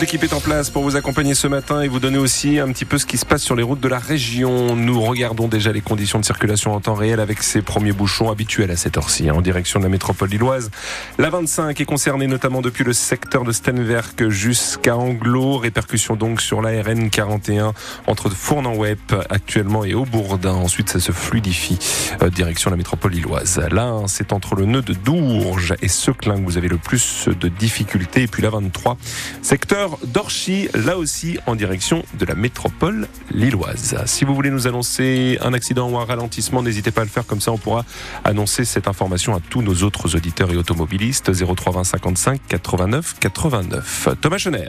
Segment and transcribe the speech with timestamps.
[0.00, 2.84] L'équipe est en place pour vous accompagner ce matin et vous donner aussi un petit
[2.84, 4.76] peu ce qui se passe sur les routes de la région.
[4.76, 8.70] Nous regardons déjà les conditions de circulation en temps réel avec ces premiers bouchons habituels
[8.70, 10.70] à cette heure-ci, hein, en direction de la métropole lilloise.
[11.18, 15.56] La 25 est concernée notamment depuis le secteur de Stenwerk jusqu'à Anglo.
[15.56, 17.72] Répercussion donc sur la RN 41
[18.06, 18.98] entre Fournan-Web
[19.30, 20.54] actuellement et Aubourdin.
[20.54, 21.78] Ensuite, ça se fluidifie
[22.22, 23.60] euh, direction la métropole lilloise.
[23.72, 27.48] Là, c'est entre le nœud de Dourges et Seclin que vous avez le plus de
[27.48, 28.22] difficultés.
[28.22, 28.96] Et puis la 23,
[29.42, 33.96] secteur d'Orchy, là aussi en direction de la métropole lilloise.
[34.06, 37.26] Si vous voulez nous annoncer un accident ou un ralentissement, n'hésitez pas à le faire,
[37.26, 37.84] comme ça on pourra
[38.24, 41.32] annoncer cette information à tous nos autres auditeurs et automobilistes.
[41.32, 44.08] 03 55 89 89.
[44.20, 44.68] Thomas Chener.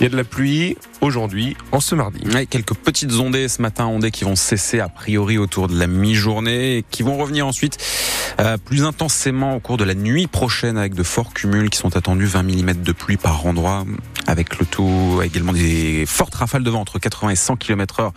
[0.00, 2.20] Il y a de la pluie aujourd'hui, en ce mardi.
[2.50, 6.78] quelques petites ondées ce matin, ondées qui vont cesser a priori autour de la mi-journée
[6.78, 7.78] et qui vont revenir ensuite
[8.40, 11.96] euh, plus intensément au cours de la nuit prochaine avec de forts cumuls qui sont
[11.96, 13.84] attendus 20 mm de pluie par endroit
[14.26, 18.12] avec le tout également des fortes rafales de vent entre 80 et 100 km heure.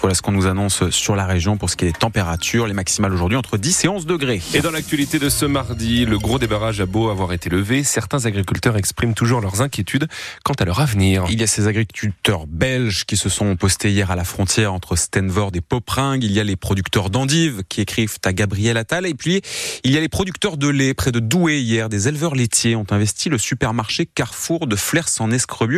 [0.00, 2.66] Voilà ce qu'on nous annonce sur la région pour ce qui est des températures.
[2.66, 4.42] Les maximales aujourd'hui entre 10 et 11 degrés.
[4.54, 7.82] Et dans l'actualité de ce mardi, le gros des barrages a beau avoir été levé,
[7.84, 10.08] certains agriculteurs expriment toujours leurs inquiétudes
[10.44, 11.24] quant à leur avenir.
[11.30, 14.96] Il y a ces agriculteurs belges qui se sont postés hier à la frontière entre
[14.96, 16.24] Stenvord et Popringue.
[16.24, 19.06] Il y a les producteurs d'endives qui écrivent à Gabriel Attal.
[19.06, 19.42] Et puis,
[19.84, 21.88] il y a les producteurs de lait près de Douai hier.
[21.88, 25.30] Des éleveurs laitiers ont investi le supermarché Carrefour de Flers en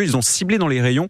[0.04, 1.08] Ils ont ciblé dans les rayons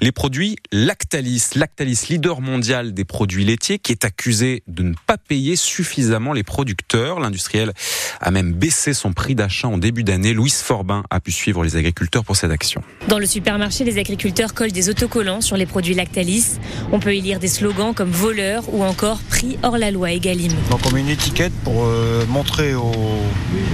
[0.00, 1.50] les produits Lactalis.
[1.54, 6.42] Lactalis, leader mondial des produits laitiers, qui est accusé de ne pas payer suffisamment les
[6.42, 7.20] producteurs.
[7.20, 7.72] L'industriel
[8.20, 10.32] a même baissé son prix d'achat en début d'année.
[10.32, 12.82] Louise Forbin a pu suivre les agriculteurs pour cette action.
[13.08, 16.58] Dans le supermarché, les agriculteurs collent des autocollants sur les produits Lactalis.
[16.92, 20.52] On peut y lire des slogans comme voleur ou encore prix hors la loi Egalim.
[20.70, 22.92] Donc on met une étiquette pour euh, montrer aux,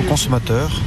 [0.09, 0.81] consommateurs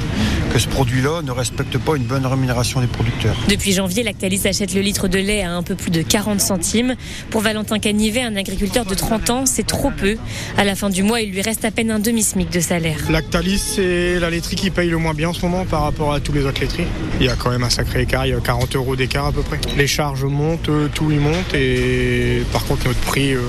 [0.53, 3.34] que ce produit-là ne respecte pas une bonne rémunération des producteurs.
[3.49, 6.95] Depuis janvier, Lactalis achète le litre de lait à un peu plus de 40 centimes.
[7.29, 10.17] Pour Valentin Canivet, un agriculteur de 30 ans, c'est trop peu.
[10.57, 12.97] À la fin du mois, il lui reste à peine un demi-smic de salaire.
[13.09, 16.19] Lactalis, c'est la laiterie qui paye le moins bien en ce moment par rapport à
[16.19, 16.87] tous les autres laiteries.
[17.19, 19.31] Il y a quand même un sacré écart, il y a 40 euros d'écart à
[19.31, 19.59] peu près.
[19.77, 23.41] Les charges montent, tout y monte et par contre notre prix, euh,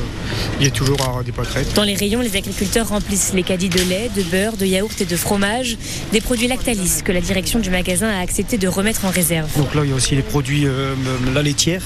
[0.61, 1.75] il est toujours à des retraite.
[1.75, 5.05] Dans les rayons, les agriculteurs remplissent les caddies de lait, de beurre, de yaourt et
[5.05, 5.79] de fromage,
[6.13, 9.51] des produits Lactalis que la direction du magasin a accepté de remettre en réserve.
[9.57, 10.95] Donc là, il y a aussi les produits euh,
[11.35, 11.83] la laitière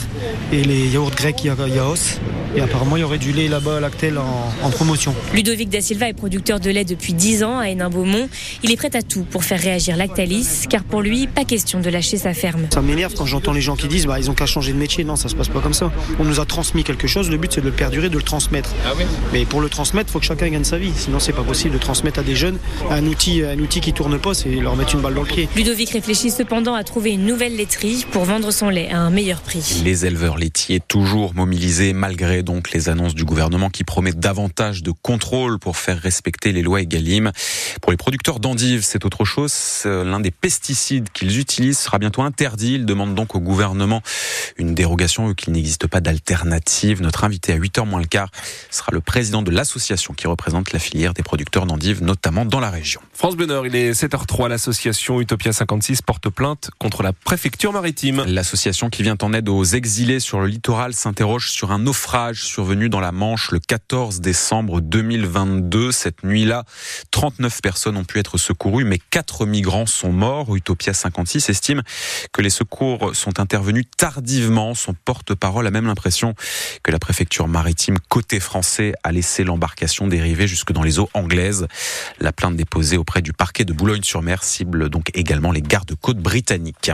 [0.53, 2.21] et les yaourts grecs Yaos.
[2.57, 5.15] Et apparemment, il y aurait du lait là-bas à Lactel en, promotion.
[5.35, 8.29] Ludovic Da Silva est producteur de lait depuis 10 ans à Hénin-Beaumont.
[8.65, 11.89] Il est prêt à tout pour faire réagir Lactalis, car pour lui, pas question de
[11.91, 12.67] lâcher sa ferme.
[12.73, 15.05] Ça m'énerve quand j'entends les gens qui disent bah, ils ont qu'à changer de métier.
[15.05, 15.93] Non, ça se passe pas comme ça.
[16.19, 18.71] On nous a transmis quelque chose, le but c'est de le perdurer, de le transmettre.
[18.85, 18.95] Ah
[19.33, 20.93] Mais pour le transmettre, il faut que chacun gagne sa vie.
[20.97, 22.59] Sinon, c'est pas possible de transmettre à des jeunes
[22.91, 25.49] un outil, un outil qui tourne pas, c'est leur mettre une balle dans le pied.
[25.57, 29.41] Ludovic réfléchit cependant à trouver une nouvelle laiterie pour vendre son lait à un meilleur
[29.41, 29.81] prix.
[29.85, 34.91] Les éleveurs laitiers toujours mobilisés malgré donc les annonces du gouvernement qui promet davantage de
[34.91, 37.33] contrôle pour faire respecter les lois Egalim.
[37.81, 39.53] Pour les producteurs d'endives, c'est autre chose.
[39.85, 42.75] L'un des pesticides qu'ils utilisent sera bientôt interdit.
[42.75, 44.03] Ils demandent donc au gouvernement
[44.57, 47.01] une dérogation vu qu'il n'existe pas d'alternative.
[47.03, 48.31] Notre invité à 8h moins le quart
[48.71, 52.71] sera le président de l'association qui représente la filière des producteurs d'endives, notamment dans la
[52.71, 53.01] région.
[53.13, 54.49] France Bleu il est 7h03.
[54.49, 58.25] L'association Utopia 56 porte plainte contre la préfecture maritime.
[58.27, 62.89] L'association qui vient en aide aux exilés sur le littoral s'interroge sur un naufrage survenu
[62.89, 65.93] dans la Manche le 14 décembre 2022.
[65.93, 66.65] Cette nuit-là,
[67.11, 70.55] 39 personnes ont pu être secourues, mais 4 migrants sont morts.
[70.57, 71.83] Utopia 56 estime
[72.33, 74.75] que les secours sont intervenus tardivement.
[74.75, 76.35] Son porte-parole a même l'impression
[76.83, 81.67] que la préfecture maritime côté français a laissé l'embarcation dériver jusque dans les eaux anglaises.
[82.21, 86.91] La plainte déposée auprès du parquet de Boulogne-sur-Mer cible donc également les gardes-côtes britanniques.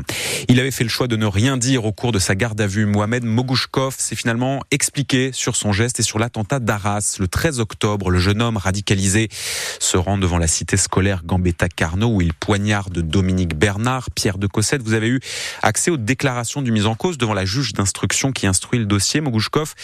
[0.71, 2.87] Fait le choix de ne rien dire au cours de sa garde à vue.
[2.87, 7.17] Mohamed Mogouchkov s'est finalement expliqué sur son geste et sur l'attentat d'Arras.
[7.19, 9.29] Le 13 octobre, le jeune homme radicalisé
[9.79, 14.11] se rend devant la cité scolaire Gambetta Carnot où il poignarde Dominique Bernard.
[14.11, 15.21] Pierre de Cossette, vous avez eu
[15.63, 19.21] accès aux déclarations du mise en cause devant la juge d'instruction qui instruit le dossier.
[19.21, 19.75] Mogouchkov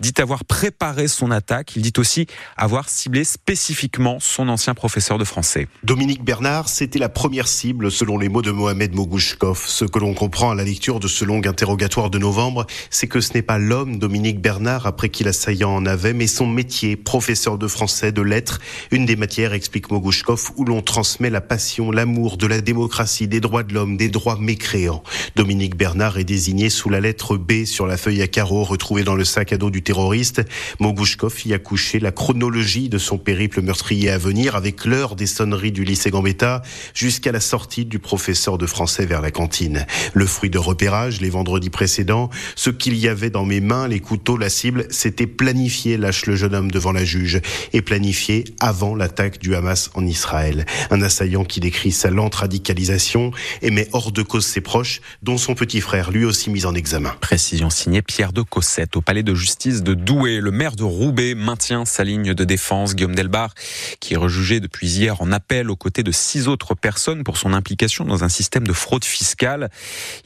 [0.00, 1.76] dit avoir préparé son attaque.
[1.76, 2.26] Il dit aussi
[2.56, 5.68] avoir ciblé spécifiquement son ancien professeur de français.
[5.82, 9.64] Dominique Bernard, c'était la première cible selon les mots de Mohamed Mogouchkov.
[9.66, 13.18] Ce que l'on comprend à la lecture de ce long interrogatoire de novembre, c'est que
[13.18, 17.56] ce n'est pas l'homme Dominique Bernard après qui l'assaillant en avait, mais son métier, professeur
[17.56, 18.58] de français, de lettres,
[18.90, 23.40] une des matières, explique Mogouchkov, où l'on transmet la passion, l'amour de la démocratie, des
[23.40, 25.02] droits de l'homme, des droits mécréants.
[25.34, 29.14] Dominique Bernard est désigné sous la lettre B sur la feuille à carreaux retrouvée dans
[29.14, 30.42] le sac à dos du terroriste.
[30.78, 35.26] Mogouchkov y a couché la chronologie de son périple meurtrier à venir avec l'heure des
[35.26, 36.60] sonneries du lycée Gambetta
[36.92, 39.86] jusqu'à la sortie du professeur de français vers la cantine.
[40.14, 44.00] Le fruit de repérage les vendredis précédents, ce qu'il y avait dans mes mains, les
[44.00, 47.40] couteaux, la cible, c'était planifié, lâche le jeune homme devant la juge,
[47.72, 50.66] et planifié avant l'attaque du Hamas en Israël.
[50.90, 53.32] Un assaillant qui décrit sa lente radicalisation
[53.62, 56.74] et met hors de cause ses proches, dont son petit frère, lui aussi mis en
[56.74, 57.14] examen.
[57.20, 60.40] Précision signée Pierre de Cossette au palais de justice de Douai.
[60.40, 62.94] Le maire de Roubaix maintient sa ligne de défense.
[62.94, 63.54] Guillaume Delbar,
[64.00, 67.52] qui est rejugé depuis hier en appel aux côtés de six autres personnes pour son
[67.52, 69.70] implication dans un système de fraude fiscale.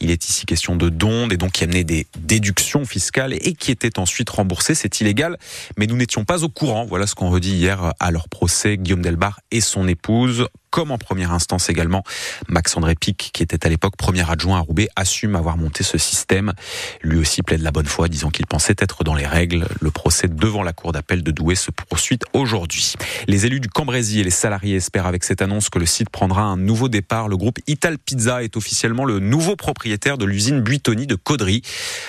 [0.00, 3.70] Il est ici question de dons et donc qui amenait des déductions fiscales et qui
[3.70, 4.74] étaient ensuite remboursées.
[4.74, 5.38] C'est illégal,
[5.76, 6.84] mais nous n'étions pas au courant.
[6.84, 8.76] Voilà ce qu'on redit hier à leur procès.
[8.76, 12.02] Guillaume Delbar et son épouse comme en première instance également.
[12.48, 16.54] Max-André Pic, qui était à l'époque premier adjoint à Roubaix, assume avoir monté ce système.
[17.02, 19.68] Lui aussi plaide la bonne foi, disant qu'il pensait être dans les règles.
[19.80, 22.94] Le procès devant la cour d'appel de Douai se poursuit aujourd'hui.
[23.28, 26.42] Les élus du Cambrésis et les salariés espèrent avec cette annonce que le site prendra
[26.42, 27.28] un nouveau départ.
[27.28, 31.60] Le groupe Ital Pizza est officiellement le nouveau propriétaire de l'usine Buitoni de Caudry.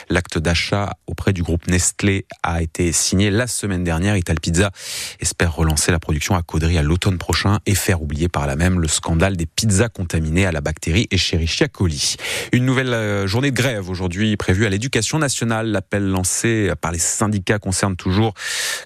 [0.10, 4.16] L'acte d'achat auprès du groupe Nestlé a été signé la semaine dernière.
[4.16, 4.72] Ital Pizza
[5.20, 8.80] espère relancer la production à Caudry à l'automne prochain et faire oublier par la même
[8.80, 12.16] le scandale des pizzas contaminées à la bactérie Escherichia coli.
[12.52, 15.68] Une nouvelle euh, journée de grève aujourd'hui prévue à l'éducation nationale.
[15.68, 18.34] L'appel lancé par les syndicats concerne toujours,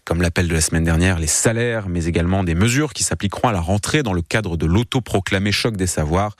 [0.06, 3.52] comme l'appel de la semaine dernière, les salaires, mais également des mesures qui s'appliqueront à
[3.52, 6.36] la rentrée dans le cadre de l'autoproclamé choc des savoirs.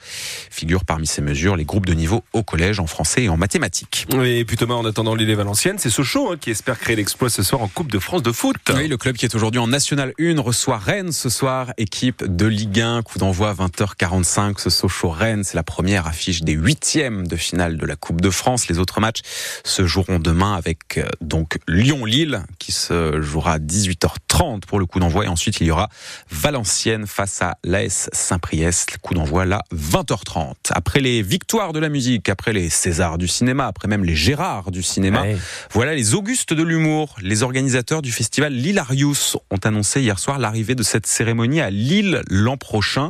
[0.50, 4.06] Figurent parmi ces mesures les groupes de niveau au collège en français et en mathématiques.
[4.24, 7.42] Et puis Thomas, en attendant l'île Valenciennes, c'est Sochaux hein, qui espère créer l'exploit ce
[7.42, 8.56] soir en Coupe de France de foot.
[8.74, 12.46] Oui, le club qui est aujourd'hui en National 1 reçoit Rennes ce soir, équipe de
[12.46, 14.58] Ligue 1 d'envoi 20h45.
[14.58, 18.68] Ce Sochaux-Rennes, c'est la première affiche des huitièmes de finale de la Coupe de France.
[18.68, 19.20] Les autres matchs
[19.64, 25.00] se joueront demain avec euh, donc Lyon-Lille qui se jouera à 18h30 pour le coup
[25.00, 25.24] d'envoi.
[25.24, 25.88] Et ensuite, il y aura
[26.30, 28.92] Valenciennes face à l'AS Saint-Priest.
[28.92, 30.54] Le coup d'envoi là, 20h30.
[30.70, 34.70] Après les victoires de la musique, après les Césars du cinéma, après même les Gérards
[34.70, 35.24] du cinéma,
[35.72, 37.16] voilà les Augustes de l'humour.
[37.20, 42.22] Les organisateurs du festival Lilarius ont annoncé hier soir l'arrivée de cette cérémonie à Lille
[42.28, 43.07] l'an prochain.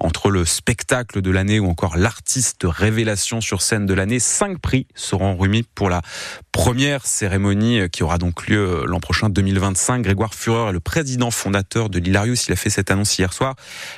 [0.00, 4.86] Entre le spectacle de l'année ou encore l'artiste révélation sur scène de l'année, cinq prix
[4.94, 6.02] seront remis pour la
[6.52, 10.02] première cérémonie qui aura donc lieu l'an prochain 2025.
[10.02, 12.46] Grégoire Führer est le président fondateur de l'Hilarius.
[12.48, 13.54] Il a fait cette annonce hier soir.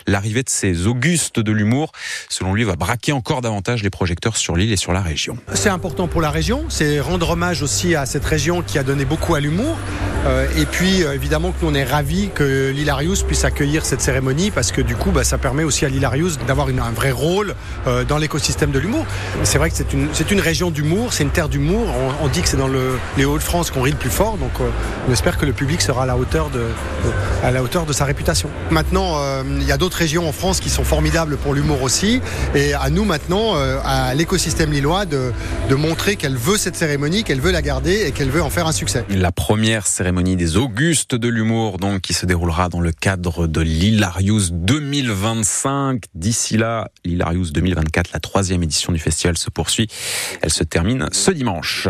[0.07, 1.93] L'arrivée de ces Augustes de l'humour,
[2.29, 5.37] selon lui, va braquer encore davantage les projecteurs sur l'île et sur la région.
[5.55, 6.65] C'est important pour la région.
[6.69, 9.77] C'est rendre hommage aussi à cette région qui a donné beaucoup à l'humour.
[10.27, 14.01] Euh, et puis, euh, évidemment, que nous, on est ravis que l'Hilarius puisse accueillir cette
[14.01, 17.55] cérémonie parce que du coup, bah, ça permet aussi à l'Hilarius d'avoir un vrai rôle
[17.87, 19.07] euh, dans l'écosystème de l'humour.
[19.43, 21.87] C'est vrai que c'est une, région d'humour, c'est une terre d'humour.
[22.21, 24.69] On, dit que c'est dans le, les Hauts-de-France qu'on rit le plus fort, donc euh,
[25.09, 28.51] on espère que le public sera à la hauteur de, sa réputation.
[28.71, 32.21] Maintenant, euh, il y a d'autres régions en France qui sont formidables pour l'humour aussi,
[32.55, 33.55] et à nous maintenant,
[33.85, 35.33] à l'écosystème lillois, de,
[35.69, 38.67] de montrer qu'elle veut cette cérémonie, qu'elle veut la garder et qu'elle veut en faire
[38.67, 39.05] un succès.
[39.09, 43.61] La première cérémonie des Augustes de l'humour, donc, qui se déroulera dans le cadre de
[43.61, 44.53] l'Hilarius
[45.25, 46.05] 2025.
[46.15, 49.89] D'ici là, l'Hilarius 2024, la troisième édition du festival se poursuit.
[50.43, 51.89] Elle se termine ce dimanche.